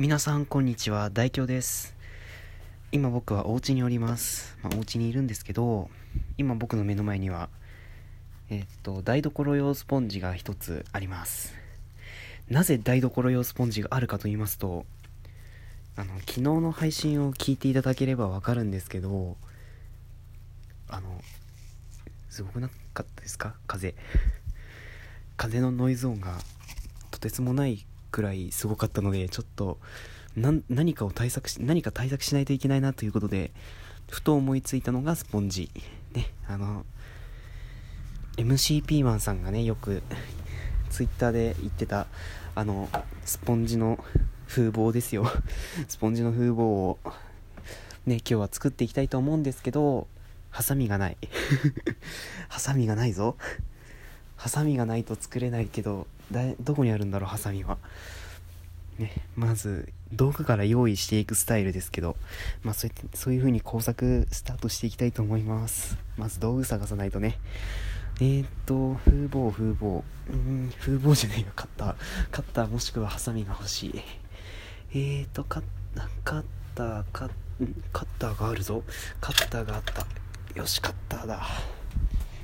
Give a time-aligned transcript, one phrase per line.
[0.00, 1.10] 皆さんこんにちは。
[1.10, 1.94] 大京です。
[2.90, 5.90] 今僕はお家におります、まあ、お家にいるんですけど
[6.38, 7.50] 今僕の目の前には
[8.48, 11.52] えっと台所用スポンジが一つあります。
[12.48, 14.86] なぜ台所用スポンジがあるかと言いますと
[15.96, 19.36] あの昨日の配信を聞いていただければわかるんですけど
[20.88, 21.20] あの
[22.30, 23.54] すごくなかったですか？
[23.66, 23.94] 風。
[25.36, 26.38] 風のノイズ音が
[27.10, 29.78] とてつもないくらいすごかったのでちょっと
[30.36, 33.52] 何かを対策し何か対策しないといけないなということで
[34.08, 35.70] ふと思いついたのがスポンジ。
[36.12, 36.84] ねあの
[38.36, 40.02] MC ピーマンさんがねよく
[40.88, 42.06] ツイッターで言ってた
[42.54, 42.88] あの
[43.24, 44.02] スポンジの
[44.46, 45.30] 風貌ですよ。
[45.88, 46.98] スポンジの風貌を
[48.06, 50.08] ね今日は作っていきたいと思うんですけど
[50.50, 51.16] ハサミがない。
[52.48, 53.36] ハサミがないぞ。
[54.40, 57.76] ハサミがないと作れないけどだどこにあるんだろうハサミは。
[58.98, 62.16] ねまず道具から用意していくスタイルですけど
[62.62, 65.98] まあそうやってそういう風に工作スタートしていきたいと思います。
[66.16, 67.38] まず道具探さないとね。
[68.22, 70.02] えー、っと風貌風貌。
[70.30, 71.48] うん風貌じゃないよ。
[71.54, 71.94] カッター。
[72.30, 74.02] カッターもしくはハサミが欲しい。
[74.92, 75.62] えーとカッ
[76.24, 77.30] カッターカッ
[77.92, 78.82] カッターがあるぞ。
[79.20, 80.06] カッターがあった。
[80.58, 81.46] よしカッターだ。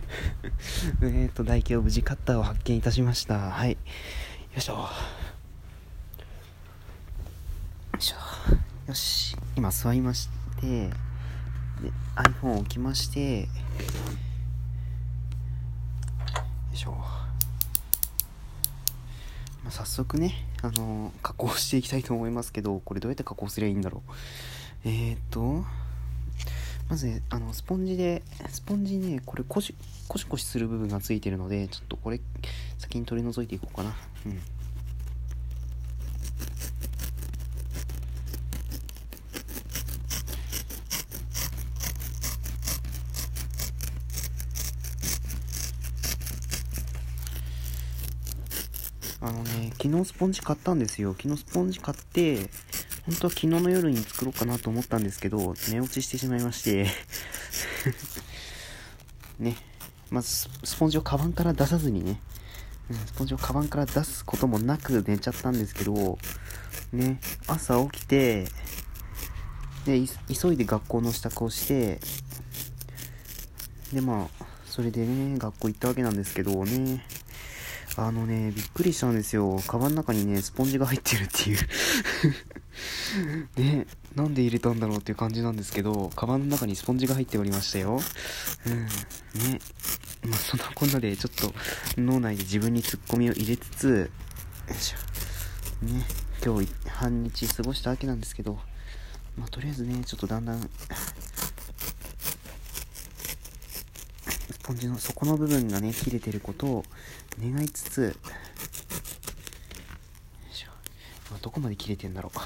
[1.03, 3.51] えーと、大京無事カッターを発見いたしました。
[3.51, 3.73] はい。
[3.73, 3.77] よ
[4.57, 4.75] いしょ。
[4.75, 4.89] よ
[7.99, 8.17] いしょ。
[8.89, 9.37] よし。
[9.57, 10.29] 今座りまし
[10.61, 10.91] て、で、
[12.17, 13.47] iPhone を置きまして、よ
[16.73, 16.93] いしょ。
[16.93, 17.29] ま
[19.69, 24.11] あ、早速ね、あのー加工していきたいと思いますけど、これどうやって加工すりゃいいんだろう。
[24.84, 25.65] えーと、
[26.89, 29.75] まずね、あの、スポンジで、スポンジね、これコシ、
[30.06, 32.20] コシコシする部分がついてるので、ちょっとこれ、
[32.78, 33.97] 先に取り除いていこうかな。
[34.27, 34.41] うん。
[49.21, 51.15] あのね、昨日スポンジ買ったんですよ。
[51.17, 52.39] 昨日スポンジ買って、
[53.07, 56.89] 本当は昨日の夜に作ろうかなと思ったんですけど、寝落ちしてしまいまして、
[59.39, 59.57] ね、
[60.11, 62.21] まずスポンジをカバンから出さずにね、
[63.07, 66.19] スポンジをカバンから出すこともなく寝ちゃったんですけど、
[66.93, 68.49] ね、朝起きて、
[69.85, 70.03] で、
[70.35, 72.01] 急いで学校の支度をして、
[73.93, 77.07] で、まあ、それでね、学校行ったわけなんですけどね、
[77.99, 79.59] あのね、びっくりしたんですよ。
[79.67, 81.59] カバンの中にね、スポンジが入ってるっていう。
[83.57, 88.01] ね、なんで入れたんだろうっていう感じなんですけど、カバンの中にスポンジが入っておりましたよ。
[88.67, 89.61] うん、ね。
[90.27, 91.55] まあ、そんなこんなで、ちょっと
[91.97, 94.11] 脳内で自分にツッコミを入れつつ、
[94.69, 95.87] よいしょ。
[95.87, 96.05] ね、
[96.45, 98.59] 今日半日過ごしたわけなんですけど、
[99.39, 100.69] まあ、とりあえずね、ちょっとだんだん、ス
[104.66, 106.84] ポンジの底の部分がね、切れてることを
[107.41, 108.10] 願いつつ、よ
[110.50, 110.69] いしょ。
[111.31, 112.38] 今どこまで切れてんだろう。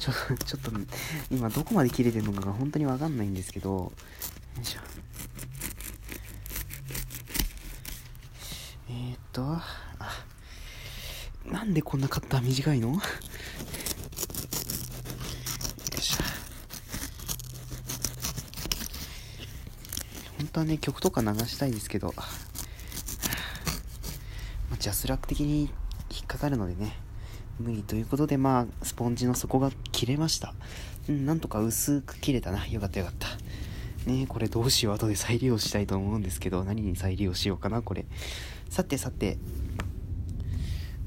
[0.00, 0.12] ちょ、
[0.44, 0.70] ちょっと、
[1.30, 3.92] 今どこまで切れてるのかが本当にわかんないんですけど、よ
[4.62, 4.80] いしょ。
[8.88, 10.24] えーっと、あ、
[11.44, 12.94] なんでこんなカッター短いのよ
[15.98, 16.22] いしょ。
[20.38, 22.22] 本はね、曲とか流したいですけど、 ま
[24.72, 25.70] あ、ジャスラック的に
[26.10, 26.96] 引っかかるのでね、
[27.58, 30.54] 無理ということで、まあ、スポンジの底が切れました。
[31.08, 32.66] うん、なんとか薄く切れたな。
[32.66, 33.28] よかったよかった。
[34.10, 34.94] ねこれどうしよう。
[34.94, 38.06] 後で再利用したいと思うんですけど、何に再利用しようかな、これ。
[38.70, 39.38] さてさて、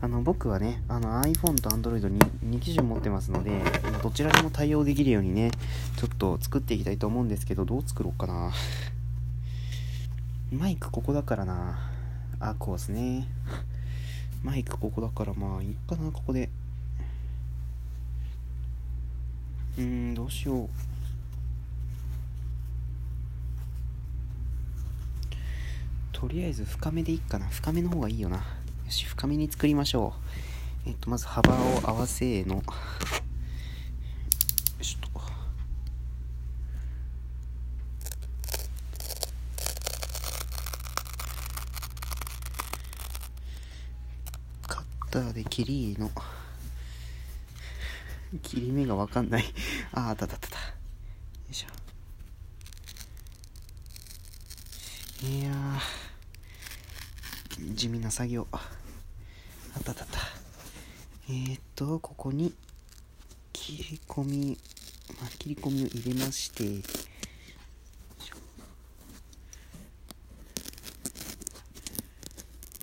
[0.01, 2.19] あの、僕はね、あの iPhone と Android に
[2.57, 3.51] 2機種持ってますので、
[4.01, 5.51] どちらでも対応できるようにね、
[5.97, 8.51] ちょっと作っていきたいと思うんですけど、どう作ろうかな。
[10.51, 11.79] マイクここだからな。
[12.39, 13.27] あ、こうですね。
[14.43, 16.49] マイクここだからまあいいかな、ここで。
[19.77, 20.69] うーん、どうしよう。
[26.11, 27.47] とりあえず深めでいいかな。
[27.47, 28.37] 深めの方がいいよな。
[28.37, 28.43] よ
[28.89, 30.13] し、深めに作りましょ
[30.85, 30.89] う。
[30.89, 32.55] えっと、まず幅を合わせの。
[32.55, 32.63] よ
[34.81, 35.19] いしょっと。
[44.67, 44.83] カッ
[45.21, 46.09] ターで切りの。
[48.43, 49.43] 切り目がわかんない。
[49.93, 50.47] あ、あったたた。
[50.47, 50.53] よ
[51.49, 51.79] いしょ。
[55.21, 55.51] いや
[57.75, 58.57] 地味な作業あ
[59.79, 60.19] ったたた
[61.29, 62.53] えー、っとここに
[63.51, 64.57] 切り込み、
[65.19, 66.69] まあ、切り込みを入れましてよ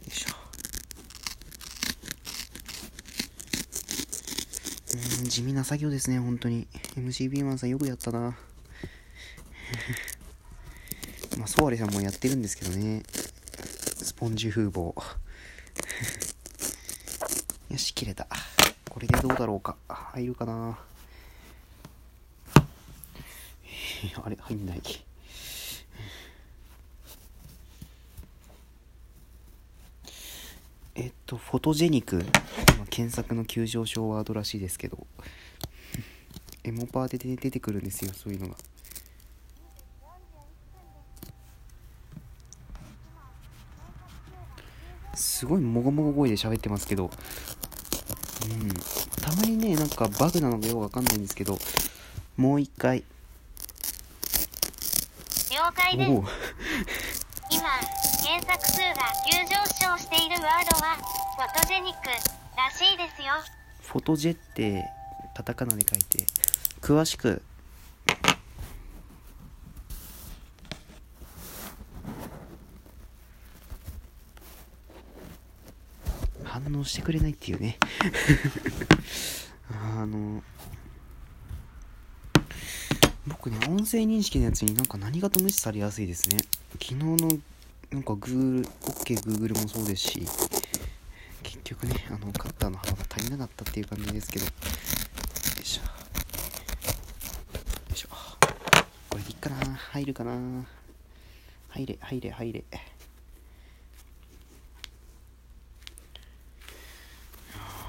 [0.07, 0.35] いしょ
[5.23, 6.67] うん地味な作業ですね本当に。
[6.97, 8.21] MCB マンさんよくやったな。
[11.37, 13.03] まあソワレさんもやってるんですけどね。
[14.03, 14.95] スポンジ風防
[17.69, 18.27] よし切れた。
[18.89, 19.77] これでどうだろうか。
[19.89, 20.79] 入るかな。
[24.25, 24.81] あれ入んない。
[30.95, 32.25] えっとフォトジェニック。
[32.97, 35.07] 検索の急上昇ワードらしいですけど。
[36.65, 38.55] エモパーで出てくるんですよそういうのが。
[45.15, 47.11] すごいもごもご声で喋ってますけど。
[48.51, 48.69] うん。
[49.23, 51.59] たまにねなんかバグなのかよくわかんないんですけど。
[52.39, 53.05] もう一回。
[55.51, 56.11] 了解です。
[56.11, 56.25] 今
[58.25, 58.95] 検索数が
[59.31, 59.51] 急上
[59.93, 60.97] 昇しているワードは
[61.37, 63.35] フォトジェニックらしいですよ。
[63.83, 64.85] フォトジェって
[65.37, 66.25] カタカナで書いて
[66.81, 67.43] 詳しく
[76.45, 77.79] 反応してくれないっていうね。
[79.71, 80.43] あの
[83.27, 86.39] 僕ね音声認識のやつになんか何かと無視されやすいですね。
[86.81, 87.17] 昨日の
[87.91, 90.27] なんか Google OKGoogle、もそうですし
[91.65, 94.45] 結局ねあのカッターの幅が足りなかったっていう感じですけど。
[94.45, 94.51] よ
[95.61, 95.81] いしょ。
[95.83, 95.89] よ
[97.93, 98.09] いしょ。
[99.09, 99.57] これでいっかな。
[99.75, 100.65] 入るかな。
[101.71, 102.61] 入れ入れ入れ。
[102.61, 102.79] いや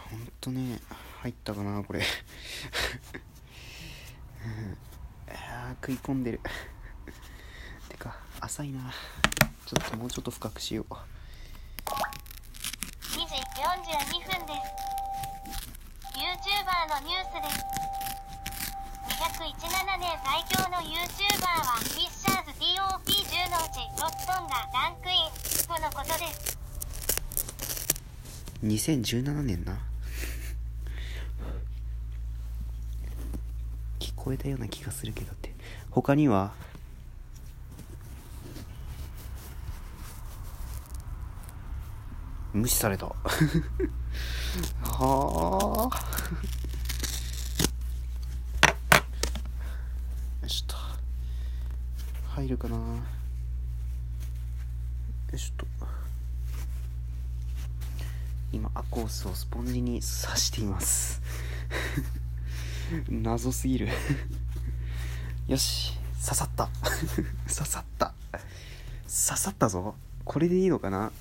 [0.10, 0.80] ほんとね
[1.22, 2.00] 入ったかなこれ。
[2.00, 2.04] う
[4.48, 4.52] ん
[5.34, 6.40] いや食い込んでる。
[7.90, 8.94] てか浅いな。
[9.68, 10.98] ちょっともうちょっと深くしよう2
[13.20, 13.28] 時42
[14.24, 14.60] 分です
[16.16, 17.60] YouTuber のニュースです
[20.08, 25.28] 年最強の YouTuber はフィッシャーズ TOP10 のうち6本がランクイン。
[25.68, 26.58] とのことです。
[28.64, 29.78] 2017年な。
[34.00, 35.54] 聞こえたような気がするけどって。
[35.92, 36.54] 他には？
[42.54, 43.08] 無視された。
[44.84, 45.98] はあ。
[50.48, 50.78] よしと
[52.30, 52.78] 入るかな。
[52.78, 52.82] よ
[55.38, 55.68] しっと。
[58.54, 61.22] 今アコースをスポンジに刺しています。
[63.12, 63.90] 謎すぎる。
[65.50, 66.00] よし。
[66.24, 66.70] 刺さった。
[67.54, 68.14] 刺さった。
[69.04, 69.96] 刺さったぞ。
[70.24, 71.12] これでいいのかな。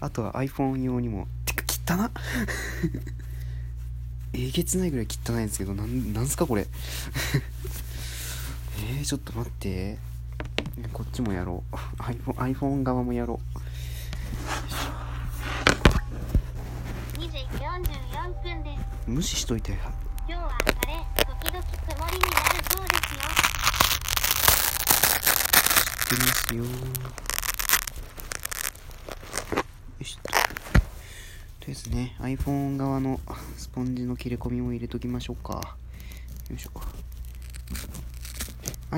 [0.00, 1.28] あとは iPhone 用にも。
[1.44, 2.10] てか汚な
[4.32, 6.66] えげつないぐらい汚いんですけどなんなんすかこれ。
[8.80, 9.98] えー、ちょっと待って。
[10.92, 11.74] こっちもやろう。
[12.02, 13.40] iPhone, iPhone 側もやろ
[17.16, 17.18] う。
[17.18, 18.84] 2時44分です。
[19.06, 19.72] 無視しといて。
[19.72, 19.80] 今
[20.28, 20.94] 日は晴れ
[21.24, 23.20] 時々曇りになるそうですよ。
[25.98, 26.62] 知ってますよ。
[29.98, 30.30] よしとと
[31.66, 33.18] りあえずね iPhone 側の
[33.56, 35.76] スポンジの切れ込みも入れときましょうか。
[36.48, 36.70] よいしょ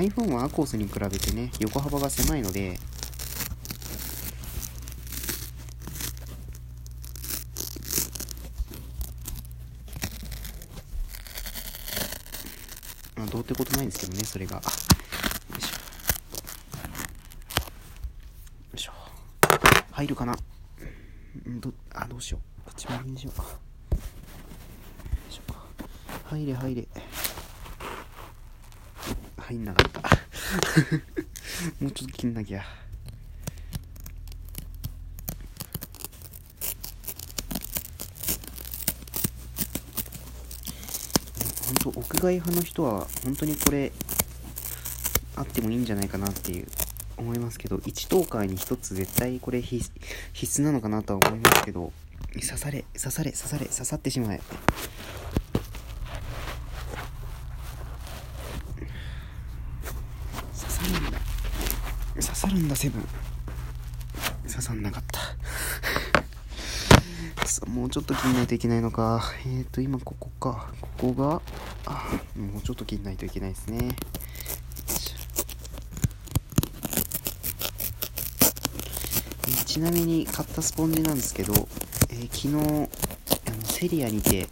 [0.01, 2.79] iPhone はアコースに比べてね横幅が狭いので。
[13.15, 14.55] まあどうってことないんですけどねそれが。
[14.55, 14.61] よ
[15.59, 15.69] いしょ。
[15.69, 15.71] よ
[18.73, 18.91] いしょ。
[19.91, 20.33] 入るかな？
[20.33, 22.41] んどあどうしよう。
[22.65, 23.39] こっちもにしよう。
[23.39, 23.43] よ
[25.29, 25.41] いしょ。
[26.35, 26.87] 入れ入れ。
[29.51, 30.01] 入んなかった。
[31.79, 32.63] もうちょっと切んなきゃ。
[41.83, 43.91] 本当屋外派の人は本当にこれ
[45.35, 46.67] あってもいいんじゃないかなっていう
[47.17, 49.89] 思いますけど1等間に1つ絶対これ必
[50.33, 51.91] 必須なのかなとは思いますけど
[52.33, 54.41] 刺され刺され刺され刺さってしまえ
[62.21, 63.05] 刺さるんだセブン。
[64.47, 65.19] 刺さんなかった。
[67.65, 69.21] もうちょっと切んないといけないのか。
[69.45, 70.73] えっ、ー、と今ここか。
[70.81, 71.41] ここが
[71.85, 73.95] あもうちょっと切んないといけないですね。
[79.65, 81.53] ちなみに買ったスポンジなんですけど、
[82.09, 82.89] えー、昨日
[83.47, 84.49] あのセリアにて、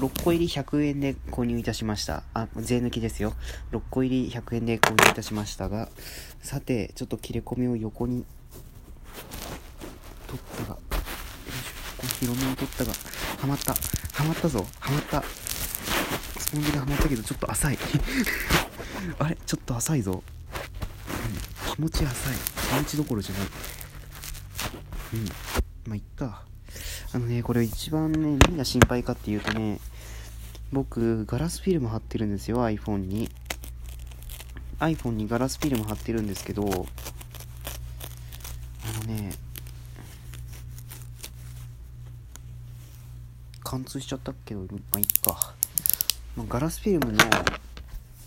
[0.00, 2.22] 6, 個入り100円で購入いたしました。
[2.32, 3.34] あ税抜きですよ。
[3.72, 5.90] 6個入り100円で購入いたしましたが
[6.40, 8.24] さてちょっと切れ込みを横に
[10.26, 12.00] 取ったがよいしょ。
[12.00, 12.92] こ広めに取ったが
[13.40, 13.74] はまった。
[13.74, 14.66] はまったぞ。
[14.80, 15.22] はまった。
[16.40, 17.78] スポンジがはまったけどちょっと浅い。
[19.20, 19.36] あれ？
[19.44, 20.22] ちょっと浅いぞ、
[21.68, 22.34] うん、気持ち浅い。
[22.70, 23.48] 気持ちどころじゃない。
[25.12, 25.24] うん。
[25.86, 26.44] まあいっか。
[27.12, 29.80] あのねこれ一番ね何が心配かっていうとね
[30.72, 33.28] 僕ガラスフィルム貼ってるんですよ iPhone に。
[34.78, 36.66] iPhone にガラスフィルム貼ってるんですけどあ
[39.06, 39.34] のね
[43.62, 44.54] 貫通しちゃったけ？
[44.54, 45.54] どまあいっか、
[46.34, 47.22] まあ、ガラスフィルムの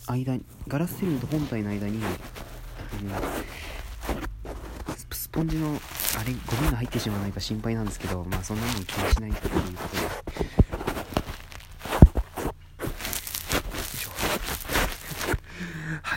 [0.05, 2.03] 間にガラスフィルムと本体の間に、うん、
[4.93, 5.69] スポンジの
[6.19, 9.97] あれゴミが入ってしまわないか心配なんですけどまあそんなの気にしないということ
[10.45, 10.62] で。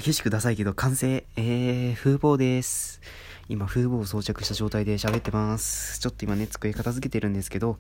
[0.07, 1.27] 激しくダサいけど完成。
[1.35, 3.01] えー、風貌です。
[3.49, 5.99] 今風貌を装着した状態で喋ってます。
[5.99, 7.71] ちょっと今ね机片付けてるんですけど。
[7.71, 7.77] よ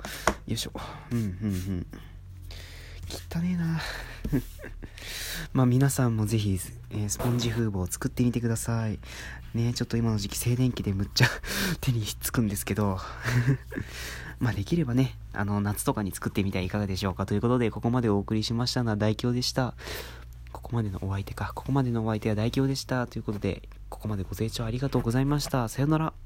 [0.48, 0.72] いしょ。
[1.12, 1.86] うんうんうん。
[3.32, 3.80] 汚ねえな。
[5.54, 6.58] まあ皆さんもぜひ、
[6.90, 8.98] えー、スポンジ風貌を作ってみてください。
[9.54, 11.28] ねちょっと今の時期静電気でむっちゃ
[11.80, 12.98] 手にひっつくんですけど。
[14.40, 17.24] まあできればねあの夏とかに作ってみてはいかがでしょうか。
[17.24, 19.76] ということでここまでお送りしましたのは大京でした。
[20.56, 23.06] ここまでのお相手かここまでのお相手は大京でした。
[23.06, 25.68] ということでここまでご清聴ありがとうございました。
[25.68, 26.25] さようなら。